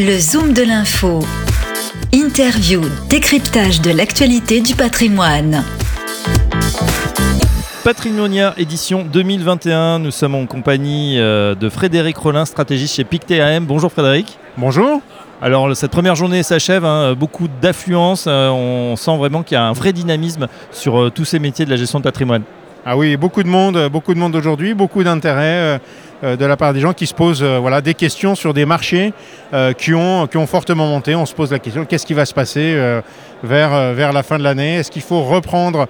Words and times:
Le 0.00 0.16
Zoom 0.16 0.52
de 0.52 0.62
l'info. 0.62 1.18
Interview, 2.12 2.82
décryptage 3.08 3.80
de 3.80 3.90
l'actualité 3.90 4.60
du 4.60 4.76
patrimoine. 4.76 5.64
Patrimonia 7.82 8.54
édition 8.58 9.02
2021. 9.02 9.98
Nous 9.98 10.12
sommes 10.12 10.36
en 10.36 10.46
compagnie 10.46 11.18
euh, 11.18 11.56
de 11.56 11.68
Frédéric 11.68 12.16
Rollin, 12.16 12.44
stratégiste 12.44 12.94
chez 12.94 13.02
Pictet 13.02 13.58
Bonjour 13.58 13.90
Frédéric. 13.90 14.38
Bonjour. 14.56 15.00
Alors 15.42 15.76
cette 15.76 15.90
première 15.90 16.14
journée 16.14 16.44
s'achève, 16.44 16.84
hein, 16.84 17.14
beaucoup 17.14 17.48
d'affluence, 17.60 18.26
euh, 18.28 18.50
on 18.50 18.94
sent 18.94 19.16
vraiment 19.16 19.42
qu'il 19.42 19.56
y 19.56 19.58
a 19.58 19.64
un 19.64 19.72
vrai 19.72 19.92
dynamisme 19.92 20.46
sur 20.70 20.96
euh, 21.00 21.10
tous 21.10 21.24
ces 21.24 21.40
métiers 21.40 21.64
de 21.64 21.70
la 21.70 21.76
gestion 21.76 21.98
de 21.98 22.04
patrimoine. 22.04 22.42
Ah 22.86 22.96
oui, 22.96 23.16
beaucoup 23.16 23.42
de 23.42 23.48
monde, 23.48 23.88
beaucoup 23.90 24.14
de 24.14 24.20
monde 24.20 24.36
aujourd'hui, 24.36 24.74
beaucoup 24.74 25.02
d'intérêt. 25.02 25.80
Euh, 26.24 26.36
de 26.36 26.44
la 26.44 26.56
part 26.56 26.72
des 26.72 26.80
gens 26.80 26.92
qui 26.92 27.06
se 27.06 27.14
posent 27.14 27.44
euh, 27.44 27.58
voilà, 27.58 27.80
des 27.80 27.94
questions 27.94 28.34
sur 28.34 28.52
des 28.52 28.66
marchés 28.66 29.12
euh, 29.54 29.72
qui, 29.72 29.94
ont, 29.94 30.26
fortement 30.46 30.86
monté. 30.86 31.14
On 31.14 31.26
se 31.26 31.34
pose 31.34 31.52
la 31.52 31.60
question, 31.60 31.84
qu'est-ce 31.84 32.06
qui 32.06 32.14
va 32.14 32.26
se 32.26 32.34
passer 32.34 32.76
vers, 33.42 33.92
vers 33.94 34.12
la 34.12 34.22
fin 34.22 34.38
de 34.38 34.42
l'année? 34.42 34.76
Est-ce 34.76 34.90
qu'il 34.90 35.02
faut 35.02 35.22
reprendre 35.22 35.86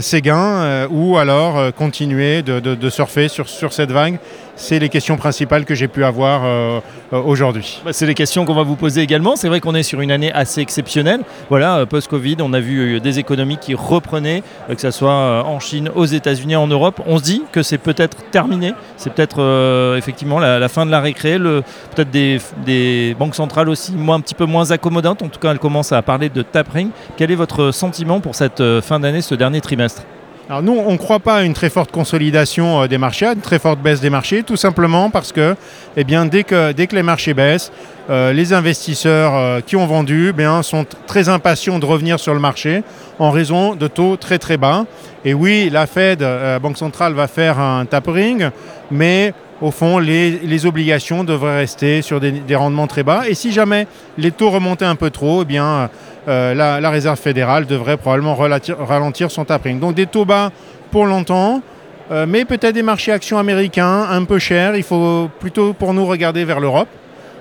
ces 0.00 0.20
gains 0.20 0.86
ou 0.90 1.16
alors 1.16 1.72
continuer 1.74 2.42
de, 2.42 2.90
surfer 2.90 3.28
sur, 3.28 3.72
cette 3.72 3.90
vague 3.90 4.18
c'est 4.56 4.78
les 4.78 4.88
questions 4.88 5.16
principales 5.16 5.64
que 5.64 5.74
j'ai 5.74 5.88
pu 5.88 6.04
avoir 6.04 6.82
aujourd'hui. 7.10 7.82
Bah, 7.84 7.92
c'est 7.92 8.06
les 8.06 8.14
questions 8.14 8.44
qu'on 8.44 8.54
va 8.54 8.62
vous 8.62 8.76
poser 8.76 9.00
également. 9.00 9.34
C'est 9.34 9.48
vrai 9.48 9.58
qu'on 9.58 9.74
est 9.74 9.82
sur 9.82 10.00
une 10.00 10.12
année 10.12 10.32
assez 10.32 10.60
exceptionnelle. 10.60 11.22
Voilà, 11.50 11.86
post-Covid, 11.86 12.36
on 12.40 12.52
a 12.52 12.60
vu 12.60 13.00
des 13.00 13.18
économies 13.18 13.56
qui 13.56 13.74
reprenaient, 13.74 14.44
que 14.68 14.80
ce 14.80 14.92
soit 14.92 15.44
en 15.44 15.58
Chine, 15.58 15.90
aux 15.92 16.04
États-Unis, 16.04 16.54
en 16.54 16.68
Europe. 16.68 17.00
On 17.06 17.18
se 17.18 17.24
dit 17.24 17.42
que 17.50 17.64
c'est 17.64 17.78
peut-être 17.78 18.18
terminé. 18.30 18.74
C'est 18.96 19.12
peut-être 19.12 19.42
euh, 19.42 19.96
effectivement 19.96 20.38
la, 20.38 20.68
fin 20.68 20.86
de 20.86 20.90
la 20.90 21.00
récré, 21.00 21.38
peut-être 21.38 22.10
des, 22.10 23.16
banques 23.18 23.34
centrales 23.34 23.68
aussi 23.68 23.92
moins, 23.92 24.16
un 24.16 24.20
petit 24.20 24.34
peu 24.34 24.46
moins 24.46 24.70
accommodantes. 24.70 25.22
En 25.22 25.28
tout 25.28 25.40
cas, 25.40 25.50
elles 25.50 25.58
commencent 25.58 25.92
à 25.92 26.02
parler 26.02 26.28
de 26.28 26.42
tapering. 26.42 26.90
Quel 27.16 27.30
est 27.30 27.36
votre 27.36 27.70
sentiment 27.70 28.20
pour 28.20 28.34
cette 28.34 28.60
euh, 28.60 28.80
fin 28.80 29.00
d'année, 29.00 29.20
ce 29.20 29.34
dernier 29.34 29.53
trimestre 29.60 30.02
alors 30.46 30.62
nous, 30.62 30.74
on 30.74 30.92
ne 30.92 30.98
croit 30.98 31.20
pas 31.20 31.36
à 31.36 31.42
une 31.42 31.54
très 31.54 31.70
forte 31.70 31.90
consolidation 31.90 32.82
euh, 32.82 32.86
des 32.86 32.98
marchés, 32.98 33.24
à 33.24 33.32
une 33.32 33.40
très 33.40 33.58
forte 33.58 33.80
baisse 33.80 34.02
des 34.02 34.10
marchés, 34.10 34.42
tout 34.42 34.58
simplement 34.58 35.08
parce 35.08 35.32
que 35.32 35.56
eh 35.96 36.04
bien, 36.04 36.26
dès, 36.26 36.44
que, 36.44 36.94
les 36.94 37.02
marchés 37.02 37.32
baissent, 37.32 37.72
les 38.10 38.52
investisseurs 38.52 39.62
qui 39.64 39.76
ont 39.76 39.86
vendu 39.86 40.34
eh 40.38 40.62
sont 40.62 40.84
très 41.06 41.30
impatients 41.30 41.78
de 41.78 41.86
revenir 41.86 42.20
sur 42.20 42.34
le 42.34 42.40
marché 42.40 42.82
en 43.18 43.30
raison 43.30 43.74
de 43.74 43.86
taux 43.86 44.18
très 44.18 44.38
très 44.38 44.58
bas. 44.58 44.84
Et 45.24 45.32
oui, 45.32 45.70
la 45.72 45.86
Fed, 45.86 46.22
Banque 46.60 46.76
centrale, 46.76 47.14
va 47.14 47.26
faire 47.26 47.58
un 47.58 47.86
tapering, 47.86 48.50
mais 48.90 49.32
au 49.64 49.70
fond, 49.70 49.98
les, 49.98 50.66
obligations 50.66 51.24
devraient 51.24 51.56
rester 51.56 52.02
sur 52.02 52.20
des, 52.20 52.54
rendements 52.54 52.86
très 52.86 53.02
bas. 53.02 53.22
Et 53.26 53.32
si 53.32 53.50
jamais 53.50 53.86
les 54.18 54.30
taux 54.30 54.50
remontaient 54.50 54.84
un 54.84 54.94
peu 54.94 55.08
trop, 55.08 55.40
eh 55.40 55.44
bien, 55.46 55.88
euh, 56.28 56.52
la, 56.52 56.90
Réserve 56.90 57.18
fédérale 57.18 57.64
devrait 57.64 57.96
probablement 57.96 58.34
ralentir, 58.34 59.30
son 59.30 59.46
tapering. 59.46 59.80
Donc 59.80 59.94
des 59.94 60.04
taux 60.04 60.26
bas 60.26 60.50
pour 60.90 61.06
longtemps, 61.06 61.62
euh, 62.10 62.26
mais 62.28 62.44
peut-être 62.44 62.74
des 62.74 62.82
marchés 62.82 63.10
actions 63.10 63.38
américains 63.38 64.06
un 64.10 64.24
peu 64.24 64.38
chers. 64.38 64.76
Il 64.76 64.82
faut 64.82 65.30
plutôt 65.40 65.72
pour 65.72 65.94
nous 65.94 66.04
regarder 66.04 66.44
vers 66.44 66.60
l'Europe, 66.60 66.88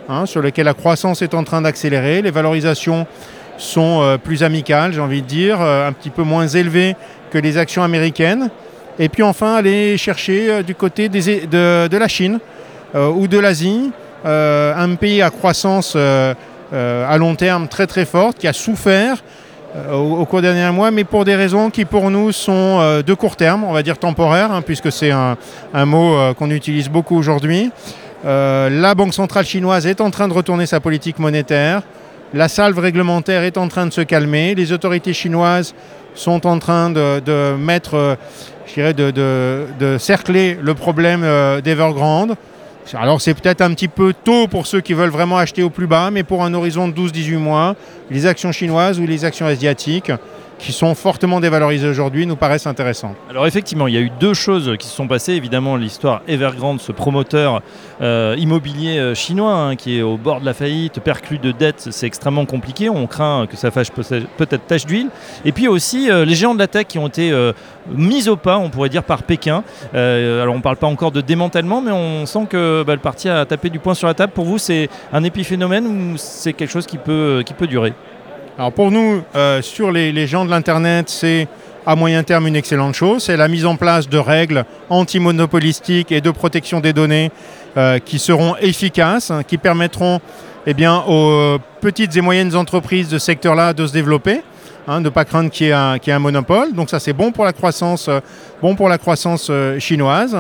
hein, 0.07 0.25
sur 0.25 0.41
lequel 0.41 0.63
la 0.63 0.73
croissance 0.73 1.21
est 1.21 1.33
en 1.33 1.44
train 1.44 1.61
d'accélérer. 1.61 2.21
Les 2.21 2.31
valorisations 2.31 3.05
sont 3.57 4.01
euh, 4.01 4.17
plus 4.17 4.44
amicales, 4.44 4.94
j'ai 4.94 5.01
envie 5.01 5.21
de 5.21 5.27
dire, 5.27 5.59
un 5.59 5.91
petit 5.91 6.09
peu 6.09 6.23
moins 6.23 6.47
élevées 6.47 6.95
que 7.31 7.38
les 7.38 7.57
actions 7.57 7.83
américaines. 7.83 8.49
Et 8.99 9.09
puis 9.09 9.23
enfin, 9.23 9.55
aller 9.55 9.97
chercher 9.97 10.49
euh, 10.49 10.63
du 10.63 10.75
côté 10.75 11.09
de, 11.09 11.97
la 11.97 12.08
Chine 12.08 12.39
euh, 12.95 13.09
ou 13.09 13.27
de 13.27 13.39
l'Asie, 13.39 13.91
euh, 14.25 14.73
un 14.75 14.95
pays 14.95 15.22
à 15.22 15.30
croissance 15.30 15.95
à 15.95 17.17
long 17.17 17.35
terme 17.35 17.67
très 17.67 17.88
très 17.88 18.05
forte, 18.05 18.38
qui 18.38 18.47
a 18.47 18.53
souffert 18.53 19.23
au, 19.91 20.25
cours 20.25 20.41
des 20.41 20.53
derniers 20.53 20.75
mois, 20.75 20.91
mais 20.91 21.03
pour 21.03 21.25
des 21.25 21.35
raisons 21.35 21.69
qui 21.69 21.85
pour 21.85 22.09
nous 22.11 22.31
sont 22.31 23.01
de 23.06 23.13
court 23.13 23.35
terme, 23.35 23.63
on 23.63 23.73
va 23.73 23.84
dire 23.84 23.97
temporaires, 23.97 24.51
hein, 24.51 24.62
puisque 24.62 24.91
c'est 24.91 25.12
un, 25.12 25.35
mot 25.85 26.16
qu'on 26.34 26.50
utilise 26.50 26.90
beaucoup 26.90 27.16
aujourd'hui. 27.16 27.72
la 28.23 28.96
Banque 28.96 29.13
centrale 29.13 29.46
chinoise 29.46 29.85
est 29.85 30.01
en 30.01 30.09
train 30.09 30.28
de 30.28 30.34
retourner 30.34 30.66
sa 30.66 30.79
politique 30.79 31.19
monétaire. 31.19 31.84
La 32.34 32.47
salve 32.47 32.79
réglementaire 32.79 33.44
est 33.44 33.57
en 33.57 33.67
train 33.67 33.85
de 33.85 33.94
se 33.94 34.01
calmer. 34.01 34.56
Les 34.56 34.72
autorités 34.72 35.13
chinoises 35.13 35.75
sont 36.16 36.46
en 36.47 36.59
train 36.59 36.90
de, 36.90 37.56
mettre, 37.56 38.17
je 38.68 38.74
dirais, 38.74 38.94
de, 38.94 39.97
cercler 40.00 40.57
le 40.62 40.74
problème 40.74 41.22
euh, 41.24 41.62
d'Evergrande. 41.62 42.35
Alors 42.94 43.22
c'est 43.22 43.34
peut-être 43.34 43.62
un 43.62 43.74
petit 43.74 43.88
peu 43.88 44.13
tôt 44.13 44.47
pour 44.47 44.68
ceux 44.68 44.81
qui 44.81 44.94
veulent 44.94 45.09
vraiment 45.09 45.38
acheter 45.38 45.63
au 45.63 45.69
plus 45.69 45.88
bas, 45.88 46.12
mais 46.12 46.24
pour 46.24 46.44
un 46.44 46.53
horizon 46.53 46.90
de 46.90 46.94
12-18 46.94 47.38
mois, 47.38 47.75
les 48.12 48.25
actions 48.25 48.52
chinoises 48.52 49.00
ou 49.00 49.06
les 49.06 49.23
actions 49.23 49.46
asiatiques 49.46 50.12
qui 50.59 50.72
sont 50.72 50.96
fortement 50.96 51.40
dévalorisées 51.40 51.88
aujourd'hui 51.88 52.25
nous 52.25 52.36
paraissent 52.36 52.68
intéressantes. 52.68 53.16
Alors 53.30 53.47
effectivement, 53.47 53.88
il 53.88 53.94
y 53.94 53.97
a 53.97 54.02
eu 54.02 54.12
deux 54.19 54.34
choses 54.34 54.75
qui 54.80 54.88
se 54.88 54.96
sont 54.96 55.08
passées. 55.08 55.34
Évidemment, 55.34 55.75
l'histoire 55.75 56.22
Evergrande, 56.28 56.80
ce 56.80 56.91
promoteur 56.91 57.62
euh, 58.02 58.36
immobilier 58.38 58.97
euh, 58.97 59.16
chinois 59.16 59.53
hein, 59.53 59.75
qui 59.75 59.97
est 59.97 60.02
au 60.02 60.18
bord 60.18 60.41
de 60.41 60.46
la 60.46 60.53
faillite, 60.53 61.00
perclus 61.00 61.40
de 61.40 61.52
dettes, 61.52 61.88
c'est 61.91 62.08
extrêmement 62.08 62.46
compliqué. 62.46 62.90
On 62.90 63.08
craint 63.08 63.47
que 63.47 63.58
ça 63.58 63.72
fasse 63.72 63.90
peut-être 63.90 64.68
tache 64.68 64.86
d'huile. 64.86 65.09
Et 65.46 65.52
puis 65.52 65.68
aussi 65.68 66.09
euh, 66.09 66.25
les 66.25 66.36
géants 66.36 66.53
de 66.53 66.59
la 66.59 66.68
tech 66.68 66.85
qui 66.88 67.00
ont 67.00 67.08
été 67.08 67.34
mis 67.88 68.30
au 68.30 68.35
pas, 68.35 68.58
on 68.58 68.70
pourrait 68.70 68.90
dire, 68.90 69.03
par 69.03 69.24
Pékin. 69.24 69.64
alors 69.94 70.53
on 70.53 70.58
ne 70.58 70.62
parle 70.62 70.78
pas 70.78 70.88
encore 70.88 71.12
de 71.12 71.22
démantèlement, 71.22 71.81
mais 71.81 71.91
on 71.91 72.25
sent 72.25 72.47
que 72.50 72.84
bah, 72.85 72.94
le 72.94 73.02
parti 73.02 73.30
a 73.30 73.46
tapé 73.46 73.70
du 73.70 73.80
poing 73.80 73.94
sur 73.94 74.08
la 74.08 74.14
table. 74.14 74.34
Pour 74.34 74.46
vous, 74.46 74.58
c'est 74.58 74.90
un 75.12 75.24
épiphénomène 75.24 75.85
ou 75.85 76.18
c'est 76.18 76.53
quelque 76.53 76.72
chose 76.72 76.85
qui 76.85 76.97
peut, 76.97 77.44
qui 77.46 77.53
peut 77.53 77.68
durer? 77.68 77.94
Pour 78.75 78.91
nous, 78.91 79.24
euh, 79.36 79.62
sur 79.62 79.91
les, 79.91 80.28
gens 80.28 80.46
de 80.46 80.50
l'Internet, 80.50 81.09
c'est 81.09 81.47
à 81.86 81.96
moyen 81.96 82.24
terme 82.24 82.47
une 82.47 82.56
excellente 82.56 82.96
chose. 82.96 83.24
C'est 83.24 83.38
la 83.38 83.47
mise 83.47 83.66
en 83.66 83.75
place 83.75 84.08
de 84.08 84.18
règles 84.18 84.66
antimonopolistiques 84.90 86.12
et 86.12 86.22
de 86.22 86.31
protection 86.31 86.80
des 86.80 86.94
données 86.94 87.31
euh, 87.78 88.00
qui 88.00 88.19
seront 88.19 88.56
efficaces, 88.58 89.31
hein, 89.31 89.44
qui 89.44 89.58
permettront 89.58 90.22
eh 90.66 90.74
aux 91.08 91.58
petites 91.81 92.16
et 92.16 92.22
moyennes 92.22 92.56
entreprises 92.56 93.09
de 93.09 93.18
ce 93.18 93.25
secteur-là 93.25 93.74
de 93.74 93.86
se 93.86 93.91
développer. 93.91 94.41
Hein, 94.85 94.99
ne 94.99 95.07
pas 95.07 95.23
craindre 95.23 95.49
qu'il 95.49 95.67
y, 95.67 95.69
ait 95.69 96.11
un, 96.11 96.19
monopole. 96.19 96.73
Donc 96.73 96.89
ça 96.89 96.99
c'est 96.99 97.13
bon 97.13 97.31
pour 97.31 97.45
la 97.45 97.53
croissance, 97.53 98.09
euh, 98.09 98.19
bon 98.61 98.75
pour 98.75 98.89
la 98.89 98.97
croissance 98.97 99.47
euh, 99.49 99.79
chinoise. 99.79 100.38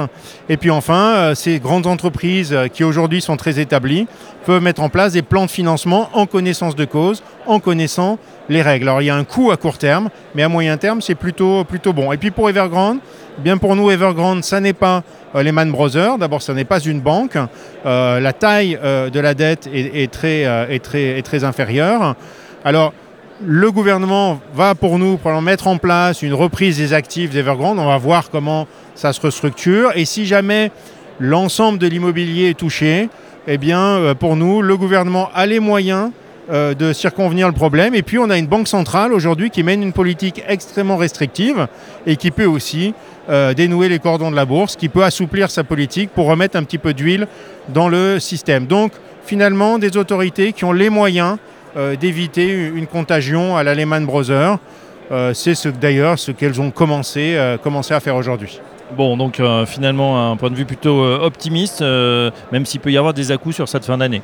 Et 0.49 0.57
puis 0.57 0.69
enfin, 0.69 1.15
euh, 1.15 1.35
ces 1.35 1.59
grandes 1.59 1.87
entreprises 1.87 2.53
qui 2.73 2.83
aujourd'hui 2.83 3.21
sont 3.21 3.37
très 3.37 3.59
établies 3.59 4.05
peuvent 4.45 4.61
mettre 4.61 4.81
en 4.81 4.89
place 4.89 5.13
des 5.13 5.21
plans 5.21 5.45
de 5.45 5.51
financement 5.51 6.09
en 6.11 6.25
connaissance 6.25 6.75
de 6.75 6.83
cause, 6.83 7.23
en 7.45 7.61
connaissant 7.61 8.19
les 8.49 8.61
règles. 8.61 8.89
Alors 8.89 9.01
il 9.01 9.05
y 9.05 9.09
a 9.09 9.15
un 9.15 9.23
coût 9.23 9.51
à 9.51 9.55
court 9.55 9.77
terme, 9.77 10.09
mais 10.35 10.43
à 10.43 10.49
moyen 10.49 10.75
terme 10.75 11.01
c'est 11.01 11.15
plutôt, 11.15 11.63
plutôt 11.63 11.93
bon. 11.93 12.11
Et 12.11 12.17
puis 12.17 12.31
pour 12.31 12.49
Evergrande, 12.49 12.97
bien 13.37 13.57
pour 13.57 13.77
nous 13.77 13.91
Evergrande, 13.91 14.43
ça 14.43 14.59
n'est 14.59 14.73
pas 14.73 15.03
Lehman 15.33 15.71
Brothers. 15.71 16.17
D'abord, 16.17 16.41
ça 16.41 16.53
n'est 16.53 16.65
pas 16.65 16.79
une 16.79 16.99
banque. 16.99 17.37
la 17.85 18.33
taille 18.33 18.77
de 18.77 19.19
la 19.19 19.33
dette 19.33 19.69
est, 19.73 20.11
très, 20.11 20.41
est, 20.41 20.83
très, 20.83 21.17
est 21.17 21.23
très 21.23 21.45
inférieure. 21.45 22.15
Alors, 22.65 22.93
le 23.45 23.71
gouvernement 23.71 24.39
va 24.53 24.75
pour 24.75 24.99
nous 24.99 25.19
mettre 25.41 25.67
en 25.67 25.77
place 25.77 26.21
une 26.21 26.33
reprise 26.33 26.77
des 26.77 26.93
actifs 26.93 27.29
d'Evergrande. 27.29 27.79
On 27.79 27.85
va 27.85 27.97
voir 27.97 28.29
comment 28.29 28.67
ça 28.95 29.13
se 29.13 29.21
restructure. 29.21 29.91
Et 29.95 30.05
si 30.05 30.25
jamais 30.25 30.71
l'ensemble 31.19 31.77
de 31.79 31.87
l'immobilier 31.87 32.49
est 32.49 32.57
touché, 32.57 33.09
eh 33.47 33.57
bien, 33.57 33.79
euh, 33.79 34.13
pour 34.13 34.35
nous, 34.35 34.61
le 34.61 34.77
gouvernement 34.77 35.29
a 35.33 35.45
les 35.45 35.59
moyens 35.59 36.11
euh, 36.51 36.73
de 36.73 36.93
circonvenir 36.93 37.47
le 37.47 37.53
problème. 37.53 37.95
Et 37.95 38.01
puis, 38.01 38.17
on 38.17 38.29
a 38.29 38.37
une 38.37 38.47
banque 38.47 38.67
centrale 38.67 39.13
aujourd'hui 39.13 39.49
qui 39.49 39.63
mène 39.63 39.83
une 39.83 39.93
politique 39.93 40.41
extrêmement 40.47 40.97
restrictive 40.97 41.67
et 42.05 42.15
qui 42.15 42.31
peut 42.31 42.45
aussi 42.45 42.93
euh, 43.29 43.53
dénouer 43.53 43.89
les 43.89 43.99
cordons 43.99 44.31
de 44.31 44.35
la 44.35 44.45
bourse, 44.45 44.75
qui 44.75 44.87
peut 44.89 45.03
assouplir 45.03 45.51
sa 45.51 45.63
politique 45.63 46.11
pour 46.11 46.27
remettre 46.27 46.57
un 46.57 46.63
petit 46.63 46.77
peu 46.77 46.93
d'huile 46.93 47.27
dans 47.69 47.89
le 47.89 48.19
système. 48.19 48.65
Donc, 48.65 48.93
finalement, 49.25 49.79
des 49.79 49.97
autorités 49.97 50.53
qui 50.53 50.63
ont 50.63 50.73
les 50.73 50.89
moyens 50.89 51.37
d'éviter 51.99 52.51
une 52.51 52.87
contagion 52.87 53.57
à 53.57 53.63
la 53.63 53.73
Lehman 53.73 54.05
Brothers. 54.05 54.57
Euh, 55.11 55.33
c'est 55.33 55.55
ce, 55.55 55.69
d'ailleurs 55.69 56.17
ce 56.17 56.31
qu'elles 56.31 56.61
ont 56.61 56.71
commencé, 56.71 57.35
euh, 57.35 57.57
commencé 57.57 57.93
à 57.93 57.99
faire 57.99 58.15
aujourd'hui. 58.15 58.59
Bon, 58.95 59.17
donc 59.17 59.41
finalement 59.65 60.31
un 60.31 60.35
point 60.37 60.51
de 60.51 60.55
vue 60.55 60.65
plutôt 60.65 61.03
optimiste, 61.03 61.81
même 61.81 62.65
s'il 62.65 62.79
peut 62.79 62.91
y 62.91 62.97
avoir 62.97 63.15
des 63.15 63.31
à-coups 63.31 63.55
sur 63.55 63.67
cette 63.67 63.85
fin 63.85 63.97
d'année. 63.97 64.21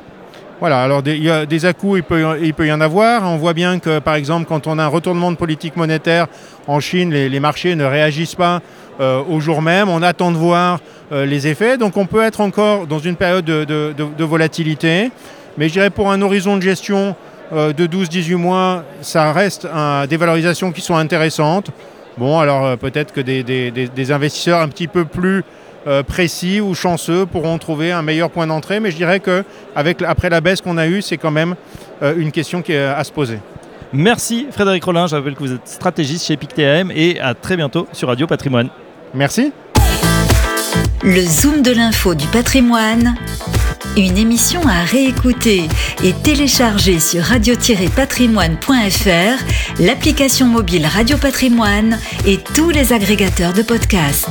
Voilà, 0.60 0.82
alors 0.82 1.02
il 1.04 1.24
y 1.24 1.30
a 1.30 1.44
des 1.44 1.66
à-coups, 1.66 1.98
il 1.98 2.02
peut, 2.04 2.38
il 2.40 2.54
peut 2.54 2.68
y 2.68 2.72
en 2.72 2.80
avoir. 2.80 3.24
On 3.24 3.36
voit 3.36 3.54
bien 3.54 3.80
que, 3.80 3.98
par 3.98 4.14
exemple, 4.14 4.46
quand 4.46 4.68
on 4.68 4.78
a 4.78 4.84
un 4.84 4.88
retournement 4.88 5.32
de 5.32 5.36
politique 5.36 5.76
monétaire 5.76 6.28
en 6.68 6.78
Chine, 6.78 7.10
les, 7.12 7.40
marchés 7.40 7.74
ne 7.74 7.84
réagissent 7.84 8.36
pas 8.36 8.60
au 9.00 9.40
jour 9.40 9.60
même. 9.60 9.88
On 9.88 10.02
attend 10.02 10.30
de 10.30 10.36
voir 10.36 10.78
les 11.10 11.48
effets. 11.48 11.76
Donc 11.76 11.96
on 11.96 12.06
peut 12.06 12.22
être 12.22 12.40
encore 12.40 12.86
dans 12.86 13.00
une 13.00 13.16
période 13.16 13.44
de, 13.44 13.64
de 13.64 14.24
volatilité. 14.24 15.10
Mais 15.58 15.66
je 15.68 15.72
dirais 15.72 15.90
pour 15.90 16.12
un 16.12 16.22
horizon 16.22 16.56
de 16.56 16.62
gestion 16.62 17.08
euh, 17.08 17.12
de 17.52 17.86
12-18 17.86 18.36
mois, 18.36 18.84
ça 19.00 19.32
reste 19.32 19.66
des 20.08 20.16
valorisations 20.16 20.72
qui 20.72 20.80
sont 20.80 20.96
intéressantes. 20.96 21.70
Bon, 22.20 22.38
alors 22.38 22.66
euh, 22.66 22.76
peut-être 22.76 23.12
que 23.12 23.20
des, 23.22 24.12
investisseurs 24.12 24.60
un 24.60 24.68
petit 24.68 24.88
peu 24.88 25.06
plus 25.06 25.42
euh, 25.86 26.02
précis 26.02 26.60
ou 26.60 26.74
chanceux 26.74 27.24
pourront 27.24 27.56
trouver 27.56 27.92
un 27.92 28.02
meilleur 28.02 28.30
point 28.30 28.46
d'entrée. 28.46 28.78
Mais 28.78 28.90
je 28.90 28.96
dirais 28.96 29.20
que 29.20 29.42
avec, 29.74 30.02
après 30.02 30.28
la 30.28 30.42
baisse 30.42 30.60
qu'on 30.60 30.76
a 30.76 30.86
eue, 30.86 31.00
c'est 31.00 31.16
quand 31.16 31.30
même 31.30 31.54
euh, 32.02 32.14
une 32.16 32.30
question 32.30 32.60
qui 32.60 32.72
est 32.72 32.84
à 32.84 33.02
se 33.04 33.12
poser. 33.12 33.38
Merci 33.92 34.46
Frédéric 34.50 34.84
Rollin, 34.84 35.06
je 35.06 35.16
rappelle 35.16 35.34
que 35.34 35.40
vous 35.40 35.52
êtes 35.52 35.66
stratégiste 35.66 36.26
chez 36.26 36.36
PicTM 36.36 36.92
et 36.94 37.18
à 37.18 37.34
très 37.34 37.56
bientôt 37.56 37.88
sur 37.92 38.08
Radio 38.08 38.26
Patrimoine. 38.26 38.68
Merci. 39.14 39.52
Le 41.02 41.22
Zoom 41.22 41.62
de 41.62 41.72
l'info 41.72 42.14
du 42.14 42.26
patrimoine, 42.26 43.14
une 43.96 44.16
émission 44.16 44.60
à 44.66 44.84
réécouter 44.84 45.68
et 46.04 46.12
télécharger 46.12 47.00
sur 47.00 47.22
radio-patrimoine.fr, 47.22 49.80
l'application 49.80 50.46
mobile 50.46 50.86
Radio 50.86 51.16
Patrimoine 51.16 51.98
et 52.26 52.38
tous 52.38 52.70
les 52.70 52.92
agrégateurs 52.92 53.52
de 53.52 53.62
podcasts. 53.62 54.28